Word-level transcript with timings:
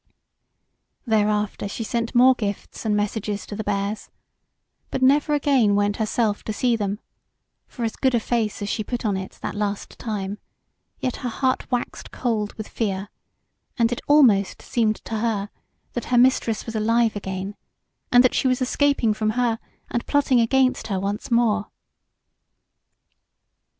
Thereafter 1.05 1.67
she 1.67 1.83
sent 1.83 2.15
more 2.15 2.33
gifts 2.33 2.85
and 2.85 2.97
messages 2.97 3.45
to 3.45 3.55
the 3.55 3.63
Bears, 3.63 4.09
but 4.89 5.03
never 5.03 5.35
again 5.35 5.75
went 5.75 5.97
herself 5.97 6.43
to 6.45 6.51
see 6.53 6.75
them; 6.75 6.99
for 7.67 7.85
as 7.85 7.95
good 7.95 8.15
a 8.15 8.19
face 8.19 8.63
as 8.63 8.67
she 8.69 8.83
put 8.83 9.05
on 9.05 9.15
it 9.15 9.37
that 9.43 9.53
last 9.53 9.99
time, 9.99 10.39
yet 11.01 11.17
her 11.17 11.29
heart 11.29 11.69
waxed 11.69 12.09
cold 12.09 12.55
with 12.55 12.67
fear, 12.67 13.09
and 13.77 13.91
it 13.91 14.01
almost 14.07 14.59
seemed 14.63 14.95
to 15.05 15.19
her 15.19 15.51
that 15.93 16.05
her 16.05 16.17
Mistress 16.17 16.65
was 16.65 16.75
alive 16.75 17.15
again, 17.15 17.55
and 18.11 18.23
that 18.23 18.33
she 18.33 18.47
was 18.47 18.59
escaping 18.59 19.13
from 19.13 19.29
her 19.37 19.59
and 19.91 20.07
plotting 20.07 20.39
against 20.41 20.87
her 20.87 20.99
once 20.99 21.29
more. 21.29 21.67